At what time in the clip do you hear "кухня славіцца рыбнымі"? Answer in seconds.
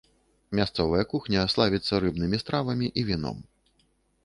1.11-2.41